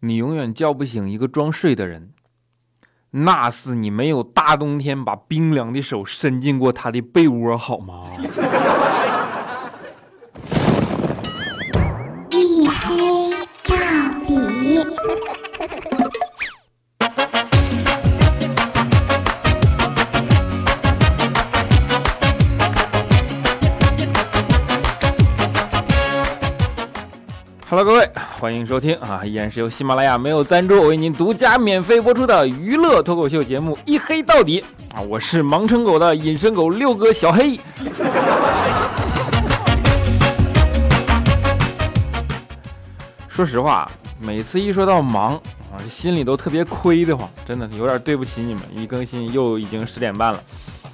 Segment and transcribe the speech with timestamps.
[0.00, 2.10] 你永远叫不醒一个装睡的人，
[3.10, 8.02] 那是你没有大冬天把冰凉的手伸进过他的被窝，好吗？
[27.84, 28.10] 各位，
[28.40, 34.64] 欢迎收听啊，依然是由喜马拉雅没有赞助为您独家免费播出的娱乐脱口秀节目《一黑到底》
[34.96, 37.58] 啊，我是盲成狗的隐身狗六哥小黑。
[43.28, 43.88] 说实话，
[44.20, 45.34] 每次一说到忙
[45.70, 48.62] 啊，心里都特别亏得慌，真的有点对不起你们。
[48.74, 50.40] 一更新又已经十点半了，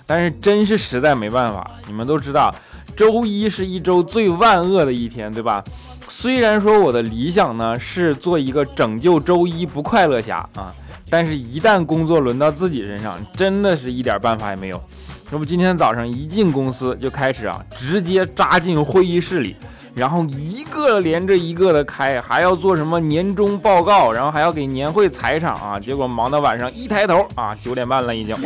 [0.04, 1.66] 但是真是实在没办法。
[1.86, 2.54] 你们都知道，
[2.94, 5.64] 周一是一周最万恶的一天，对吧？
[6.08, 10.72] 虽然说我的理想呢是做一个拯救周一不快乐侠啊，
[11.10, 14.82] 但是一旦工作轮到自己身上，真的是一点办法也没有。
[15.30, 19.56] 那么，今天早上一进公司就开始啊，直接扎进会议室里，
[19.94, 28.36] 然后一个连着一个的开，还要做什么年终报告，然后还要给年会踩场啊，结果忙到晚上一抬头啊，九点半了已经。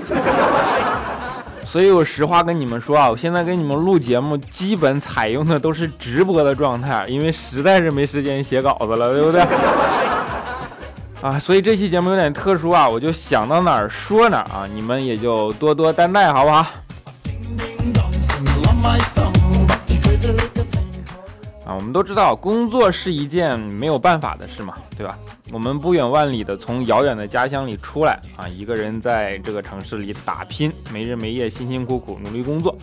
[1.71, 9.43] 所以我实话跟你们说啊，我现在给你们录节目，基本采用的都是直播的状态，因为实在是没时间写稿子了，对不对？
[11.21, 16.67] 啊，所以这期节目有点特殊啊，我就想到哪儿说哪儿啊，你们也就多多担待，好不好？
[21.69, 25.19] 啊，我们都知道工作是一件没有办法的事嘛，对吧？
[25.53, 32.75] 我们不远万里的从遥远的家乡里出来啊，一个人在这个城市里打拼，没日没夜，辛辛苦苦努力工作，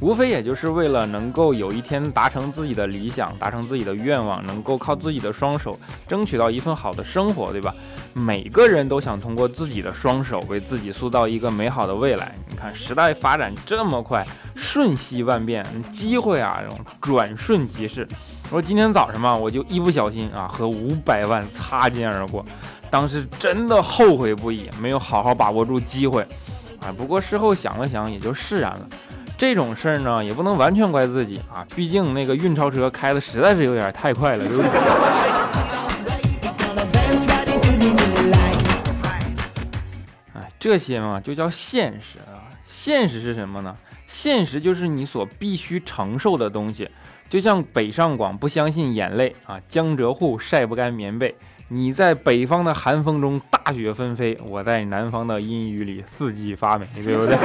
[0.00, 7.74] 无非也就是为了能够有一天达成自己的理想，达成自己的愿望，能够靠自己的双手争取到一份好的生活，对吧？
[8.12, 12.34] 每个人都想通过自己的双手为自己塑造一个美好的未来。
[12.50, 16.60] 你看，时代发展这么快，瞬息万变，机会啊，
[17.00, 18.06] 转瞬即逝。
[18.50, 22.44] 说今天早上嘛，我就一不小心啊，和五百万擦肩而过，
[22.90, 26.22] 当时真的后悔不已，没有好好把握住机会。
[26.80, 28.88] 啊，不过事后想了想，也就释然了。
[29.36, 34.70] 这种事儿呢，也不能完全怪自己啊，毕竟那个运钞车开的实在是有点太快了，对不对？
[40.34, 42.46] 哎，这些嘛，就叫现实啊。
[42.64, 43.76] 现实是什么呢？
[44.06, 46.88] 现实就是你所必须承受的东西。
[47.28, 51.34] 就像北上广不相信眼泪啊，江浙沪晒不干棉被。
[51.68, 57.36] 你在北方的寒风中大雪纷飞，我在南方的阴雨里四季发霉，对不对？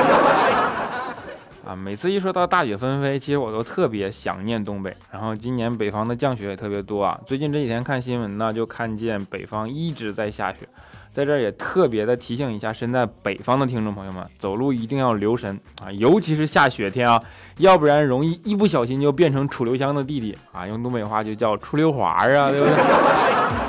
[1.70, 4.98] 啊，每次一说到大雪纷飞，其实我都特别想念东北。
[5.12, 7.20] 然后今年北方的降雪也特别多啊。
[7.28, 10.68] 最近这几天看新闻呢，就看见北方一直在下雪。
[11.12, 17.22] 在这儿也特别的提醒一下身在北方的听众朋友们，走路一定要留神啊，尤其是下雪天啊，
[17.58, 22.74] 要不然容易一不小心就变成楚留香的弟弟啊，用东北话就叫出溜滑啊，对不对？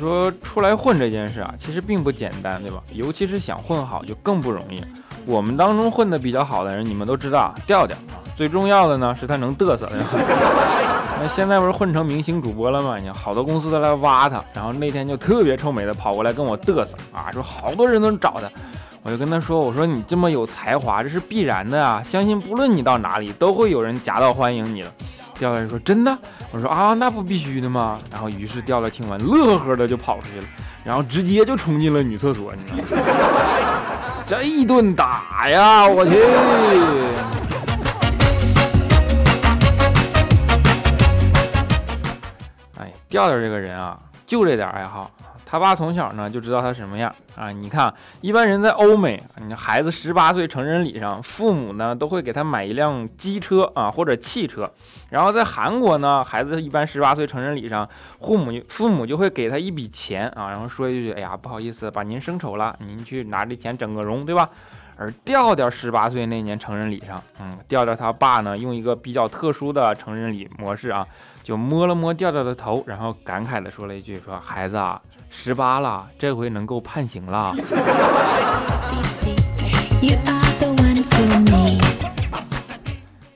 [0.00, 2.82] 说出来混这件事啊，其实并不简单，对吧？
[2.94, 4.82] 尤其是想混好就更不容易。
[5.26, 7.94] 我们当中混的比较好的人，你们都知道，调调，
[8.34, 9.86] 最重要的呢是他能嘚瑟。
[11.22, 12.96] 那现在不是混成明星主播了吗？
[12.98, 18.50] 你看好多公司都来挖他，然后那天就特别臭美的跑过来跟我嘚瑟啊，说好多人都找他。
[19.02, 24.92] 我就跟他说，我说你这么有才华，这是必然的啊，相信不论你到哪里，都会有人夹道欢迎你的。
[25.40, 26.16] 调调说真的？
[26.52, 27.98] 我说啊，那不必须的吗？
[28.12, 30.44] 然后于是调调听完，乐呵呵的就跑出去了，
[30.84, 33.04] 然后直接就冲进了女厕所，你知道吗？
[34.28, 36.18] 这一顿打呀，我去！
[42.78, 43.96] 哎，调调这个人啊，
[44.30, 45.10] 就这点爱好。
[45.44, 47.50] 他爸从小呢就知道他什么样啊？
[47.50, 54.70] 你看，一般人在欧美，你孩子十八岁成人礼上，父母呢都会给他买一辆机车啊或者汽车。
[55.08, 57.88] 然后在韩国呢，孩子一般十八岁成人礼上，
[58.20, 64.48] 父母父母就会给他一笔钱啊，然后说一句：“哎呀，不好意思，把您生丑了，您去拿这钱整个容，对吧？”
[64.96, 71.04] 而调调十八岁那年成人礼上，嗯，调调他爸呢用一个比较特殊的成人礼模式啊，
[71.50, 77.52] 就摸了摸调调的头，然后感慨的说了一句：“说孩子啊。”十八了，这回能够判刑了。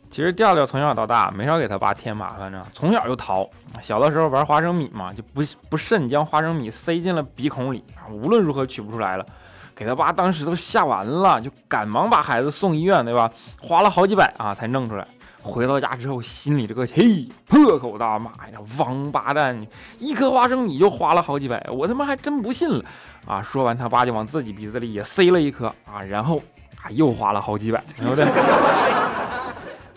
[0.09, 3.51] 其实调调从小到大没少给他爸添麻烦呢，从小就淘。
[3.83, 7.83] 小的时候玩花生米嘛，就不不慎将花生米塞进了鼻孔里，
[8.13, 9.27] 无论如何取不出来了，
[9.75, 13.29] 给他爸当时都吓完了，就赶忙把孩子送医院，对吧？
[13.61, 15.05] 花了好几百啊才弄出来。
[15.45, 18.59] 回到家之后，心里这个气破口大骂呀！
[18.79, 19.67] 王八蛋，
[19.99, 22.83] 一颗花生你就花了好几百，我他妈还真不信了
[23.27, 23.43] 啊！
[23.43, 26.43] 说完，他爸就往自己鼻子里也塞了一颗啊，然后
[26.83, 28.25] 啊又花了好几百， 对不对？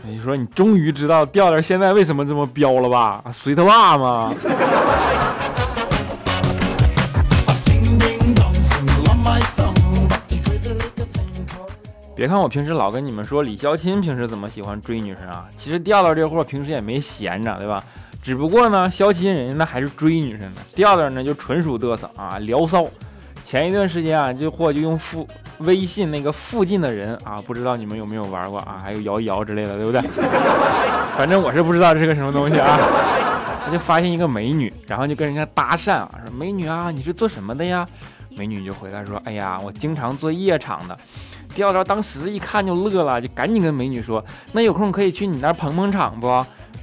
[0.04, 3.24] 你说你终于知道调调现在为什么这么彪了吧？
[3.32, 4.34] 随他爸吗？
[12.18, 17.84] 别看我平时老跟你们说李孝钦平时怎么喜欢追女生啊，其实调调这货平时也没闲着，对吧？
[18.24, 22.88] 只不过呢，孝钦人家那还是追女生的，调调呢就纯属嘚瑟啊，聊骚。
[23.44, 25.28] 前一段时间啊，这货就用附
[25.60, 28.82] 微信那个附近的人啊，不知道你们有没有玩过啊？
[28.84, 30.02] 还有摇一摇之类的，对不对？
[31.16, 32.80] 反正我是不知道这是个什么东西啊。
[33.64, 37.88] 他就发现一个美女，然后就跟人家搭讪啊，说美女啊，你是做什么的呀？
[38.36, 40.98] 美女就回答说，哎呀，我经常做夜场的。
[41.54, 44.24] 调调当时一看就乐了，就赶紧跟美女说
[44.54, 46.28] ：“那有空可以去你那捧捧场不？”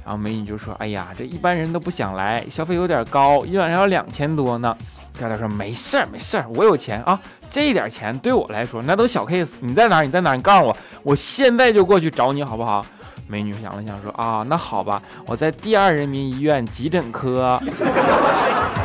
[0.03, 4.75] 然后美女就说：“哎呀，这一般人都不想来，消费有点高，一晚上要两千多呢。”
[5.17, 7.17] 调调说：“没事儿，没事儿，我有钱啊，
[7.49, 9.51] 这点钱对我来说那都小 case。
[9.61, 10.01] 你在哪？
[10.01, 10.33] 你在哪？
[10.33, 12.85] 你告诉我，我现在就过去找你好不好？”
[13.27, 17.59] 美女想了想说：“啊，那好吧，我在第二人民医院急诊科。”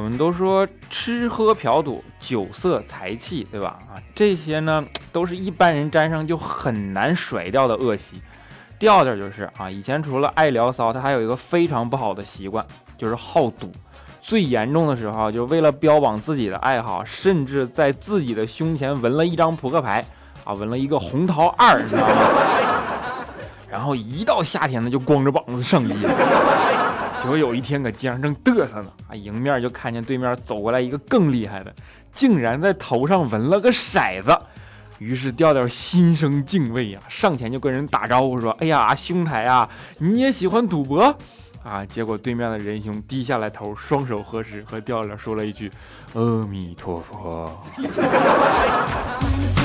[0.00, 3.78] 我们都说吃喝嫖赌酒色财气，对吧？
[3.86, 4.82] 啊，这些呢
[5.12, 8.16] 都是一般人沾上就很难甩掉的恶习。
[8.78, 12.64] 调调就是啊，以前除了爱聊骚，他还有一个非常不好的习惯，
[12.96, 13.70] 就是好赌。
[14.22, 20.02] 最严重的时候，就为了标榜自己的爱好，甚至在自己的胸前纹了一张扑克牌，
[20.44, 22.14] 啊，纹了一个红桃二，你知道吗？
[23.68, 26.08] 然后一到夏天呢，就光着膀子上街。
[27.20, 31.72] 结果有一天搁街上正嘚瑟呢，啊，迎面就看见对面走过来一个更厉害的，
[32.12, 34.36] 竟然在头上纹了个骰子。
[34.98, 39.68] 于是调调心生敬畏呀，上前就跟人打招呼说：“哎呀，兄台啊，
[39.98, 41.16] 你也喜欢赌博
[41.62, 45.70] 啊？”结果对面的仁兄低下来头，双手合十，和调调说了一句
[46.14, 47.50] ：“阿弥陀佛。”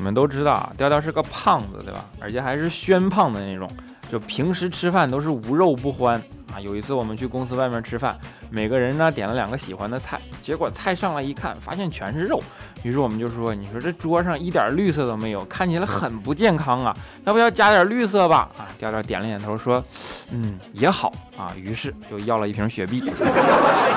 [0.00, 2.06] 你们都知道啊，调调是个胖子，对吧？
[2.18, 3.70] 而且还是宣胖的那种，
[4.10, 6.18] 就平时吃饭都是无肉不欢
[6.54, 6.58] 啊。
[6.58, 8.18] 有一次我们去公司外面吃饭，
[8.48, 12.42] 每个人呢点了两个喜欢的菜，结果菜上来一看，发现全是肉。
[12.82, 16.96] 于是我们就说：“你说这桌上一点绿色都没有，看起来很不健康啊，
[17.26, 19.84] 要不要加点绿色吧？”啊，调调点了点头说
[20.32, 23.02] ：“嗯，也好啊。”于是就要了一瓶雪碧。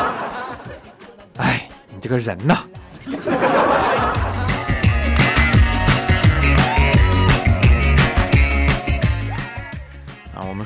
[1.40, 1.66] 哎，
[1.96, 2.58] 你这个人呐！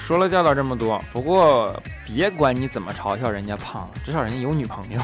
[0.07, 5.01] 说了教导这么多，不过别管你怎么嘲笑人家胖，至少人家有女朋友。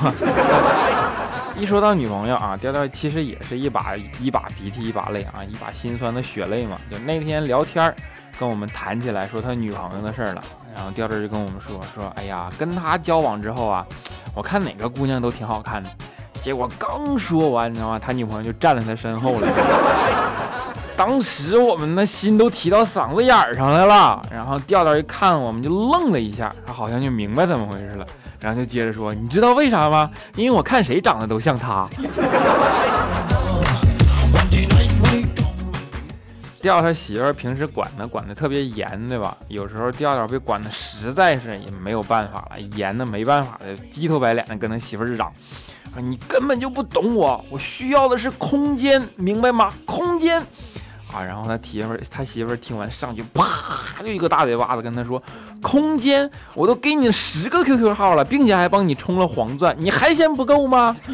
[1.59, 6.77] 一说到女朋友啊，调调其实也是一把一把鼻涕一把泪啊，一把心酸的血泪嘛。
[6.89, 7.93] 就那天聊天
[8.39, 10.41] 跟我们谈起来说他女朋友的事儿了，
[10.73, 13.85] 然后调调就跟我们说说，哎呀，跟他交往之后啊，
[14.33, 15.89] 我看哪个姑娘都挺好看的。
[16.39, 17.99] 结果刚说完，你知道吗？
[17.99, 19.47] 他女朋友就站在他身后了。
[21.05, 28.07] 当时我们的心都提到嗓子眼儿上来了，然后调调一看，我们就愣了一下，他好像就明白怎么回事了，
[28.39, 30.09] 然后就接着说：“你知道为啥吗？
[30.37, 31.85] 因为我看谁长得都像他。”
[36.61, 39.35] 调他媳妇儿平时管他管的特别严，对吧？
[39.49, 45.29] 有时候调调被管的实在是也没有办法了，严的没办法的，鸡头白脸的跟他媳妇儿嚷
[45.99, 49.69] ：“你根本就不懂我，我需要的是空间，明白吗？
[49.85, 50.41] 空间。”
[51.13, 51.23] 啊！
[51.23, 55.21] 然后他媳妇儿，他媳妇儿听完上去，啪就一个大嘴巴子，跟他说
[55.61, 60.95] ：“空间，我都给你十个 QQ 号了，并且还帮你充了黄钻，你还嫌不够吗？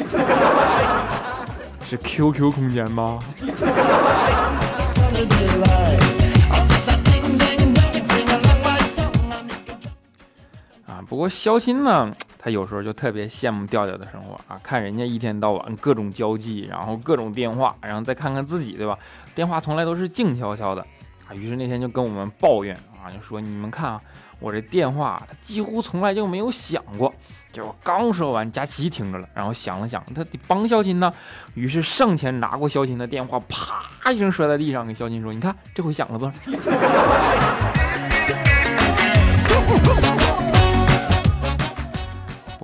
[1.90, 3.20] 是 QQ 空间吗？”
[10.88, 12.10] 啊，不过肖鑫呢？
[12.42, 18.98] 他有时候就特别羡慕调调的生活啊，看人家一天到晚各种交际，然后各种电话，然后再看看自己，对吧？
[19.36, 20.82] 电话从来都是静悄悄的
[21.28, 21.36] 啊。
[21.36, 24.02] 于是那天就跟我们抱怨啊，就说你们看啊，
[24.40, 27.14] 我这电话他几乎从来就没有响过。
[27.52, 31.12] 结果刚说完，佳琪听着了，然后想了想，他得帮肖琴呢，
[31.56, 36.32] 于是上前拿过肖琴的电话，啪一声摔在地上，给肖琴说：“你看这回响了吧？”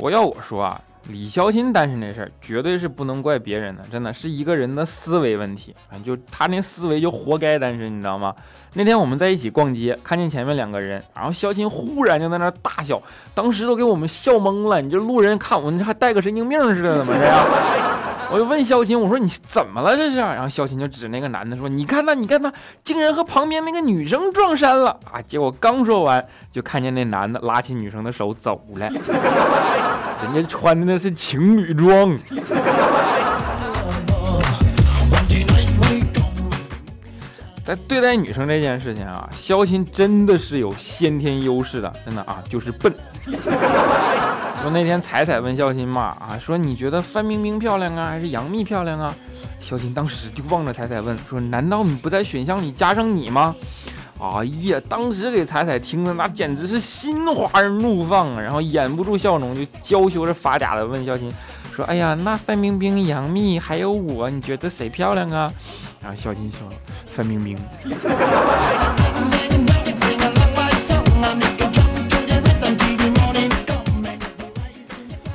[0.06, 5.98] 不要我说啊，李潇钦单身这事儿，绝对是不能怪别人的，真的是一个人的思维问题啊！
[6.06, 8.32] 就他那思维就活该单身，你知道吗？
[8.74, 13.02] 那天我们在一起逛街，看见前面两个人，然后潇钦忽然就在那大笑，
[13.34, 14.80] 当时都给我们笑懵了。
[14.80, 17.44] 你这路人看我们，这还带个神经病似的，怎么这样？
[18.32, 20.18] 我就问肖琴，我说你怎么了这是？
[20.18, 22.52] 然后肖琴就指那个男的说：“你看他，你看他，
[22.84, 32.18] 竟然和旁边那个女生撞衫了啊！”结果刚说完，就看见那男的拉起女生的手走了， 人家穿的那是情侣装。
[37.66, 42.94] 在对待女生这件事情啊，肖钦真的是有先天优势的，真的啊，就是笨。
[44.62, 49.12] 说那天彩彩问肖钦嘛啊，说你觉得范冰冰漂亮啊，还是杨幂漂亮啊？
[49.60, 53.56] 肖钦当时就望着彩彩问说，难道你不在选项里加上你吗？
[54.20, 61.32] 哎呀，当时给彩彩听的那简直是心花怒放啊，然后掩不住笑容，就娇羞着发嗲的问肖钦
[61.76, 65.52] 说，哎呀，那范冰冰、杨幂还有我，你觉得谁漂亮啊？
[66.02, 66.72] 然后肖钦说，
[67.12, 67.58] 范冰冰。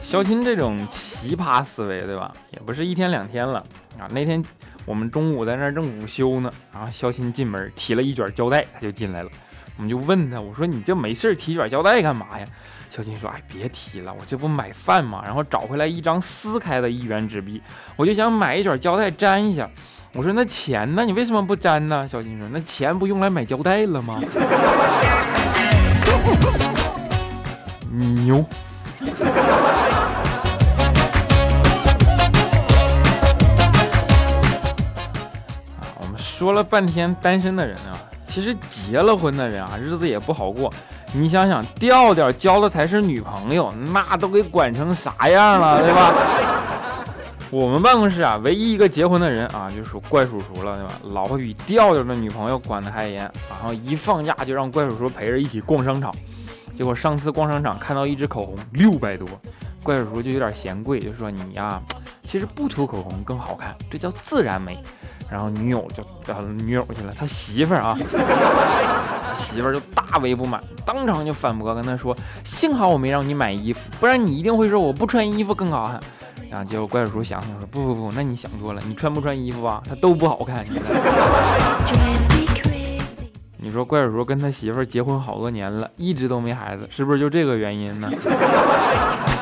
[0.02, 2.32] 肖钦这种奇葩思维，对吧？
[2.52, 3.59] 也不是一天两天了
[3.99, 4.09] 啊。
[4.11, 4.42] 那天
[4.87, 9.28] 我们中午在那儿正午休呢，然后肖钦进门提了一卷胶带，他就进来了。
[9.76, 12.47] 我们就问他，我说你这没事提卷胶带干嘛呀？
[13.00, 17.62] 小金说，哎，别提了，我这不买饭嘛，然后找回来一张撕开的一元纸币，
[17.97, 19.66] 我就想买一卷胶带粘一下。
[20.12, 21.02] 我说那钱呢？
[21.02, 22.07] 你为什么不粘呢？
[22.07, 24.21] 小金说，那钱不用来买胶带了吗？
[27.90, 28.45] 你 牛。
[35.78, 40.71] 啊，我们说了半天单身的人啊，其实结了婚的人啊，日子也不好过。
[41.12, 46.14] 你想想，调调交的才是女朋友，那都给管成啥样了，对吧？
[47.50, 50.93] 我们办公室啊，唯一一个结婚的人啊，就属怪叔叔了，对吧？
[51.12, 56.14] 老婆比调调的女朋友管得还严，然后一放假就让怪叔叔陪着一起逛商场。
[56.76, 59.26] 结果上次逛商场看到一支口红六百多，
[59.83, 61.83] 怪叔叔就有点嫌贵，就说你呀，
[62.25, 64.79] 其实不涂口红更好看，这叫自然美。
[65.30, 67.96] 然后女友就找女友去了，他媳妇儿啊，
[69.37, 76.00] 媳妇儿就大为不满，当场就反驳跟他说：“幸好我没让你买衣服，不然你一定会说我不穿衣服更好看。”
[76.50, 80.64] 然后结果怪叔叔想想说：“不不不，那你想多了，你穿不穿衣服啊， 他都不好看。”
[83.62, 88.10] 你说怪叔叔跟他媳妇儿结婚好多年了，一直都没孩子，是不是就这个原因呢？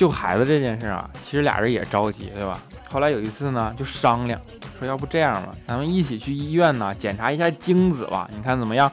[0.00, 2.58] 就孩子这件事啊，其实俩人也着急，对吧？
[2.90, 4.40] 后来有一次呢，就商量
[4.78, 8.90] 说，要不这样吧，咱们一起去医院呢，检查一下精子吧，你看怎么样？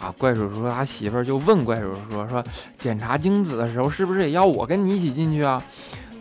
[0.00, 2.42] 啊，怪叔叔他媳妇儿就问怪叔叔说，说
[2.78, 5.62] 检查精子的时候，是不是也要我跟你一起进去啊？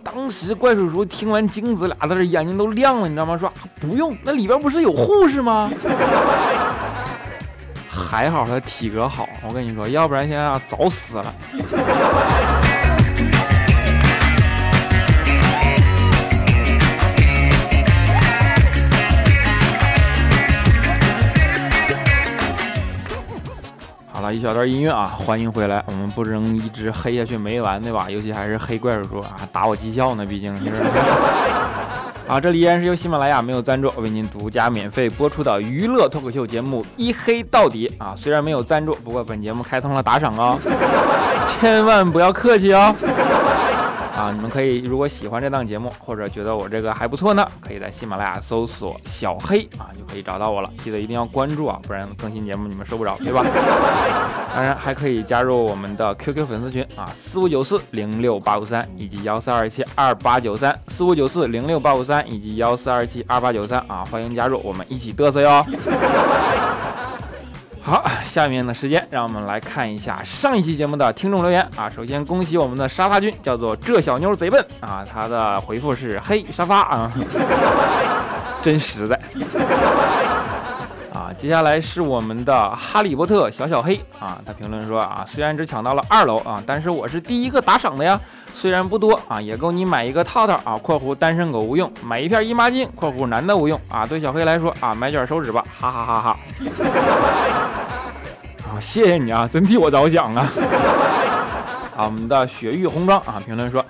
[0.04, 3.38] 当时怪叔叔听完精子俩字，眼睛都亮了，你知道吗？
[3.38, 5.72] 说不用，那里边不是有护士吗？
[7.90, 11.34] 还好他体格好，我跟你说，要不然现在早死了。
[24.28, 28.08] 了一小段音乐啊，欢迎回来，我们不能一直黑下去没完，对吧？
[28.10, 30.62] 尤其还是黑怪叔叔啊，打我绩效呢，毕竟是。
[32.28, 40.60] 啊，这里依然是由喜马拉雅没有赞助为您独家免费播出的娱乐脱口秀节目《一黑到底》啊，虽然没有赞助，不过本节目开通了打赏哦，
[41.48, 42.94] 千万不要客气哦。
[44.28, 50.70] 啊，你们可以如果喜欢这档节目，或者觉得我这个还不错呢，可以在喜马拉雅搜索小黑啊，就可以找到我了。
[50.84, 53.46] 记得一定要关注啊，不然更新节目你们收不着， 对吧？
[54.54, 65.66] 当然还可以加入我们的 QQ 粉丝群啊，四五九四零六八五三以及幺四二七二八九三，四五九四零六八五三以及幺四二七二八九三啊，欢迎加入，我们一起嘚瑟哟。
[67.88, 71.66] 好，下面的时间让我们来看一下上一期节目的听众留言。
[71.78, 71.90] 啊。
[71.90, 74.62] 首先恭喜我们的沙发君，叫做这小妞贼笨。
[74.82, 76.82] 啊，他的回复是嘿沙发。
[76.82, 77.10] 啊，
[78.62, 79.18] 真实在。
[81.28, 81.34] 啊。
[81.34, 88.20] 接下来是我们的哈利波特小小黑啊，他评论说啊，虽然只抢到了二楼啊，但是我是第一个打赏的呀，
[88.54, 94.06] 虽然不多啊，也够你买一个套套啊（括弧单身狗无用），买一片姨妈巾（括弧男的无用）啊。
[94.06, 96.40] 对小黑来说啊，买卷手指吧，哈哈哈哈。
[98.70, 100.48] 啊，谢谢你啊，真替我着想啊！
[101.98, 103.84] 啊，我们的雪域红妆啊，评论说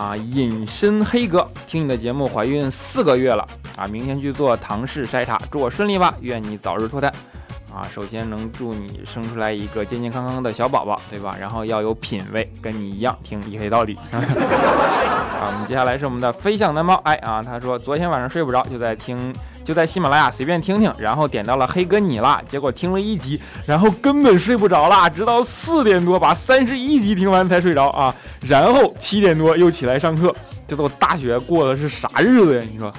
[0.00, 7.12] 啊，隐身黑哥，听你的节目怀孕四个月了啊，明天去做唐氏筛查，祝我顺利吧，愿你早日脱单。
[7.74, 11.36] 啊，首先能祝你生出来一个健健康康的小宝宝，对吧？
[11.40, 13.96] 然后要有品位，跟你一样听一黑到底。
[14.12, 19.32] 啊，我们接下来是我们的飞向南猫，哎啊，他说昨天晚上睡不着，就在听，
[19.64, 30.34] 就在喜马拉雅随便听听，然后点到了黑哥你啦，结果听了一集，然后根本睡不着啦，直到四点多把三十一集听完才睡着啊，然后七点多又起来上课，
[30.66, 32.66] 这都大学过的是啥日子呀？
[32.70, 32.92] 你说？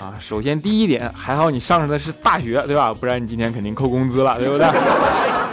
[0.00, 2.92] 啊，首先第一点，还好你上的是大学，对吧？
[2.92, 4.66] 不然你今天肯定扣工资了，对不对？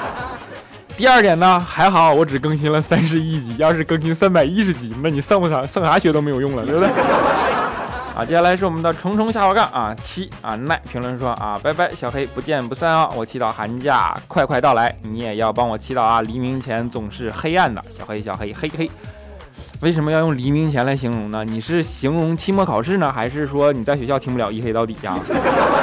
[0.96, 6.88] 第二点呢，还好我只更新了三十一集，要是更新三百一十集，那你上不上上啥学都没有用了，对不对？
[8.16, 13.08] 啊，接下来是我们的虫虫下滑杠啊七啊奈评论说啊，拜拜小黑，不见不散啊！
[13.16, 16.22] 我祈祷寒假快快到来，你也要帮我祈祷啊！
[16.24, 18.90] 黎明前总是黑暗的，小黑小黑嘿嘿。
[19.82, 21.46] 为什么要用黎明前来形容呢？
[21.46, 25.16] 你是形容期末考试呢，还是说你在学校听不了一黑到底呀？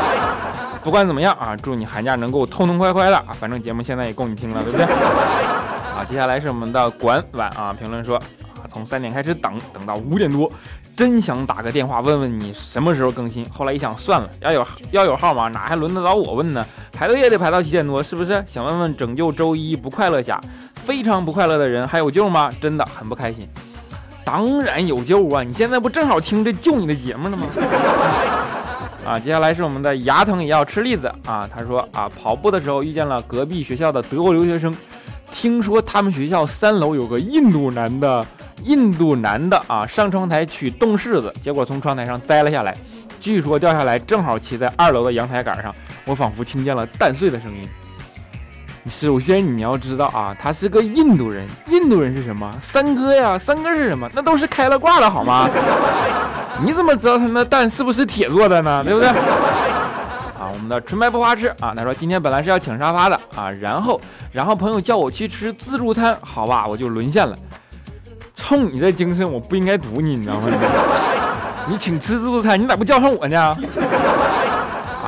[0.83, 3.29] 不管怎么样啊，祝你寒假能够痛痛快快的啊！
[3.39, 4.85] 反正节目现在也够你听了，对不对？
[4.85, 10.53] 啊，接下来是我们的管晚啊，评论说啊，从三点开始等，等到五点多，
[10.97, 13.49] 真想打个电话问问你什么时候更新。
[13.49, 16.67] 后来一想，算了，要有要有号码，哪还轮得着我问呢？
[16.93, 18.43] 排队也得排到七点多，是不是？
[18.45, 20.39] 想问问拯救周一不快乐侠，
[20.75, 22.51] 非常不快乐的人还有救吗？
[22.61, 23.49] 真的很不开心。
[24.25, 25.43] 当然有救啊！
[25.43, 27.47] 你现在不正好听这救你的节目呢吗？
[29.07, 31.47] 啊，接下来是我们的牙疼也要吃栗子啊。
[31.53, 34.75] 他说啊，跑步的时候遇见了隔壁学校的德国留学生，
[35.31, 38.27] 听说他们学校三楼有个印度男的，
[38.63, 42.75] 印度男的啊，上窗台取冻柿子，结果从窗台上摘了下来，
[43.21, 45.75] 据说掉下来正好骑在二楼的阳台杆上，
[46.07, 47.69] 我仿佛听见了蛋碎的声音。
[48.89, 51.47] 首先你要知道啊，他是个印度人。
[51.69, 52.51] 印度人是什么？
[52.61, 54.09] 三哥呀，三哥是什么？
[54.13, 55.49] 那都是开了挂的好吗？
[56.63, 58.85] 你怎么知道他那蛋是不是铁做的呢？
[58.85, 59.09] 对不对？
[60.39, 64.01] 啊，我们的纯白不花痴啊，他说今天本来是要请沙发的啊，然后
[64.33, 67.35] 然后朋友叫我去吃自助餐，好吧，我就沦陷了。
[68.37, 70.49] 冲你这精神，我不应该堵你，你知道吗？
[71.67, 73.57] 你请吃自助餐，你咋不叫上我呢？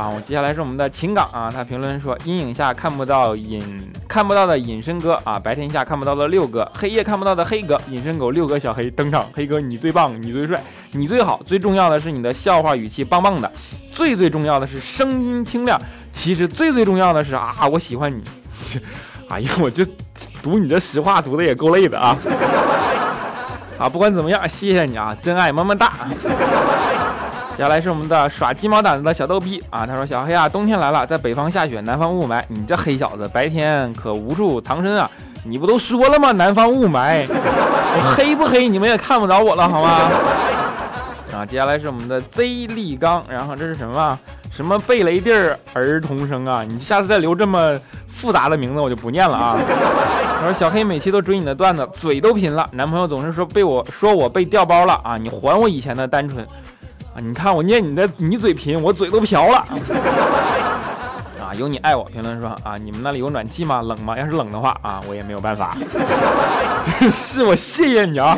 [0.08, 13.50] 我接下来是我们的秦港啊，他评论说：阴影下看不到隐看不到的隐身哥啊，白天下看不到的六哥，黑夜看不到的黑哥，隐身狗六哥小黑登场，黑哥你最棒，你最帅，你最好，最重要的是你的笑话语气棒棒的，
[13.92, 15.80] 最最重要的是声音清亮，
[16.12, 18.22] 其实最最重要的是啊，我喜欢你，
[19.28, 19.84] 哎呀，我就
[20.42, 22.16] 读你这实话读的也够累的啊，
[23.78, 25.92] 啊，不管怎么样，谢谢你啊，真爱么么哒。
[27.56, 35.10] 接下来是我们的耍鸡毛掸子的小逗逼啊，他说：“小黑啊，冬天来了，在北方下雪，南方雾霾，你这黑小子白天可无处藏身啊！
[35.44, 36.32] 你不都说了吗？
[36.32, 40.10] 南方雾霾，我黑不黑你们也看不着我了，好吗？”
[41.34, 44.18] 啊，接下来是我们的 Z 立刚，然后这是什么？
[44.50, 45.32] 什么贝雷蒂
[45.72, 46.62] 儿童声啊？
[46.62, 47.72] 你下次再留这么
[48.06, 49.56] 复杂的名字，我就不念了啊。
[50.38, 56.46] 他说：“小黑每期都追你的段子，嘴都贫了，男朋友总是说被我说我被调包了啊，你还我以前的单纯。”
[57.20, 59.64] 你看我念你的，你嘴贫，我嘴都瓢了。
[61.40, 62.04] 啊，有你爱我。
[62.04, 63.80] 评论说啊，你们那里有暖气吗？
[63.82, 64.16] 冷吗？
[64.18, 65.76] 要是冷的话啊，我也没有办法。
[67.10, 68.36] 是我谢谢你啊。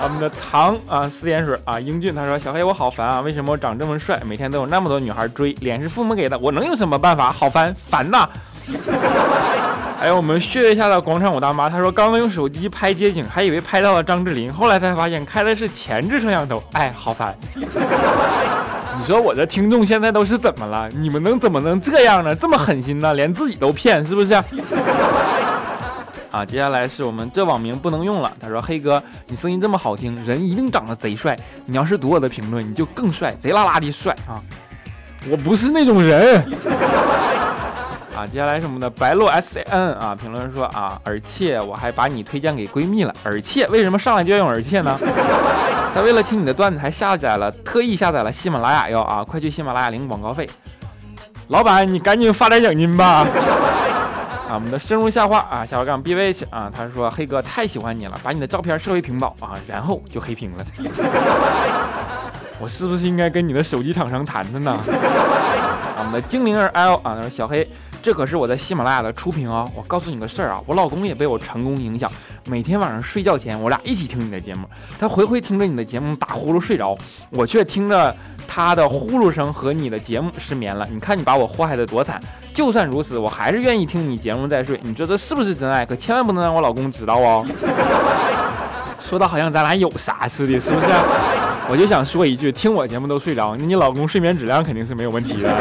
[0.00, 7.32] 我们的糖啊，四点水啊，英俊他说小黑我好烦啊，为什么我长这么帅，每天都有那么多女孩追，脸是父母给的，我能有什么办法？
[7.32, 8.28] 好烦，烦呐。
[9.98, 17.36] 还有我们血月下的广场舞大妈，她说刚刚用手机拍街景，还以为拍到了张智霖，后来才发现开的是前置摄像头，哎，好烦！
[17.56, 20.88] 你说我这听众现在都是怎么了？
[20.90, 22.32] 你们能怎么能这样呢？
[22.32, 23.12] 这么狠心呢？
[23.14, 24.34] 连自己都骗，是不是？
[26.30, 28.32] 啊，接下来是我们这网名不能用了。
[28.40, 31.36] 他说黑哥，你声音这么好听，人一定长得贼帅。
[31.66, 34.38] 你要是读我的评论，你就更帅，贼拉拉的帅啊！
[35.28, 36.40] 我不是那种人。
[38.18, 44.98] 啊，接下来是我们的白鹿 S N 啊，评论说啊，而且我还把你推荐给闺蜜了，而且为什么上来就要用而且呢？
[45.94, 50.50] 他为了听你的段子还下载了，特意下载了喜马拉雅哟啊，快去喜马拉雅领广告费。
[51.46, 53.24] 老板，你赶紧发点奖金吧。
[54.48, 60.64] 啊，我们的深入下话啊，下滑杠 B V 去啊，他说黑哥太喜欢你了，把你的照片设为屏保啊，然后就黑屏了。
[62.58, 64.72] 我是不是应该跟你的手机厂商谈谈呢？
[65.94, 67.64] 啊，我们的精灵儿 L 啊，他说小黑。
[68.00, 69.68] 这可是我在喜马拉雅的初评哦！
[69.74, 72.10] 我告诉你个事儿啊，我老公也被我成功影响，
[72.46, 76.96] 每天晚上睡觉前，我俩一起听你的节目，他回回听着你的节目打呼噜睡着，
[77.30, 78.14] 我却听着
[78.46, 80.88] 他的呼噜声和你的节目失眠了。
[80.90, 82.20] 你看你把我祸害的多惨！
[82.54, 84.80] 就算如此，我还是愿意听你节目再睡。
[84.82, 85.84] 你说这是不是真爱？
[85.84, 87.44] 可千万不能让我老公知道哦！
[89.00, 90.86] 说的好像咱俩有啥似的，是不是？
[91.68, 95.54] 我就想说一句，听我节目都睡着，你老公睡眠质量肯定是没有问题的。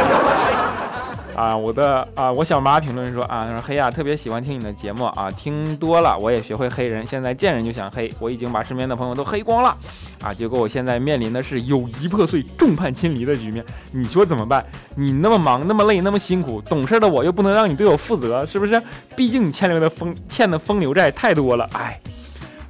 [1.38, 9.78] 啊，我的啊，我小妈评论说啊，说黑呀，特别喜欢听你的节目啊，听多了我也学会黑人，现在见人就想黑，我已经把身边的朋友都黑光了
[10.20, 14.66] 啊，结果我现在面临的是友谊破碎、众叛亲离的局面，你说怎么办？
[14.96, 18.82] 你那么忙、那么累、那么辛苦，懂事的我又不能让你对我负责，是不是？
[19.16, 22.00] 毕竟你欠留的风欠的风流债太多了，哎，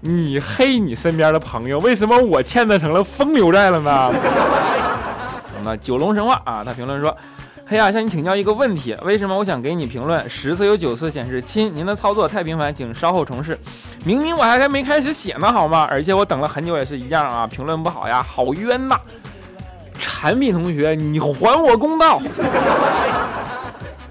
[0.02, 4.12] 你黑你身边的朋友，为什么我欠的成了风流债了呢？
[5.64, 7.16] 那九龙神话啊，他评论说。
[7.70, 10.28] 黑呀，向你请教一个问题，为什么我想给你评论？
[10.30, 13.60] 十次有九次显示亲，您的操作太频繁，请稍后重试。
[14.06, 15.86] 明明我还还没开始写呢，好吗？
[15.92, 18.98] 而且我等了很久也是一样啊，评论不好呀，好冤呐！
[20.00, 22.22] 产品同学，你还我公道！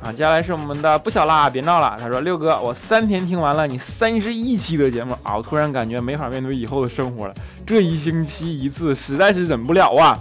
[0.03, 1.97] 啊，接下来是我们的不小啦，别闹了。
[1.99, 7.33] 他说六哥，我三天听完了你三十一期的节目啊，我突然感觉没法面对以后的生活了，
[7.65, 10.19] 这一星期一次实在是忍不了啊。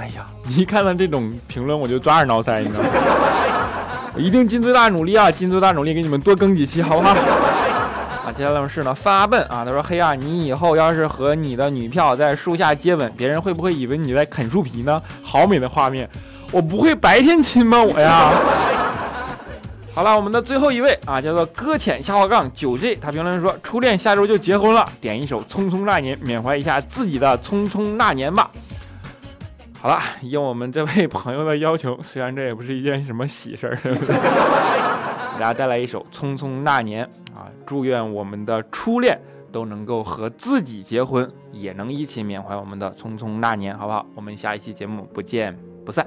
[0.00, 2.88] 哎呀，一看到这种评论我就抓耳挠腮，你知道吗？
[4.14, 7.10] 我 一定尽最大努力啊，尽最大努力给你们多更几期，好不好？
[8.24, 15.02] 啊，接下来是呢，发笨啊，他说黑啊，你以后要是和你的女票在树下接吻，别人会不会以为你在啃树皮呢？
[15.22, 16.08] 好美的画面，
[16.50, 17.82] 我不会白天亲吗？
[17.82, 18.32] 我呀。
[19.92, 28.50] 好了，我们的最后一位啊，叫做搁浅下滑杠九 G，他评论说初恋下周就结婚了，点一首《匆匆那年》，缅怀一下自己的匆匆那年吧。
[29.82, 37.48] 好了，应我们这位朋友的要求，虽然这也不是一件什么喜事儿， 给大家带来一首《匆匆那年》啊！
[37.64, 39.18] 祝愿我们的初恋
[39.50, 44.04] 都能够和自己结婚，也能一起缅怀我们的匆匆那年，好不好？
[44.14, 46.06] 我们下一期节目不见不散。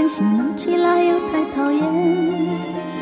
[0.00, 1.82] 欢喜，闹起来又太讨厌。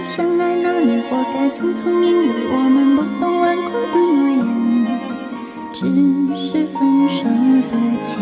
[0.03, 4.43] 相爱那年，活该匆匆，因为我们不懂顽固的诺言，
[5.73, 5.79] 只
[6.35, 7.23] 是分手
[7.71, 8.19] 的前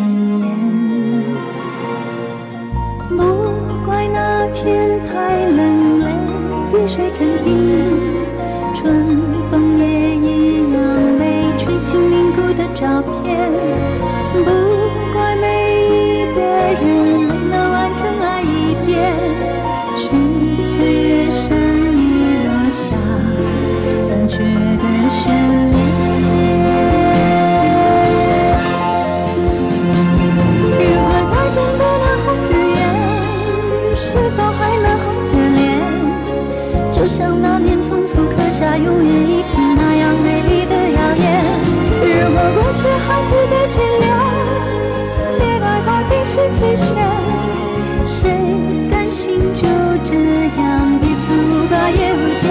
[51.91, 52.45] 也无解。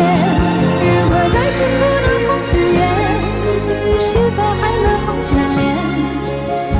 [0.81, 2.79] 如果再见不能红着眼，
[3.99, 5.63] 是否还能红着脸？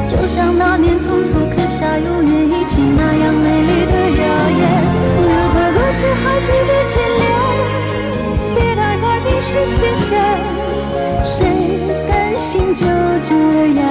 [0.09, 4.23] 就像那年匆匆刻下永远一起那样美丽的谣
[4.59, 4.61] 言。
[5.21, 7.23] 如果过去还值得眷恋，
[8.55, 10.09] 别太快冰释前嫌，
[11.23, 11.35] 谁
[12.07, 12.85] 甘心就
[13.23, 13.29] 这
[13.79, 13.83] 样？